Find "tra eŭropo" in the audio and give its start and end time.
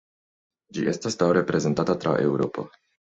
2.05-2.65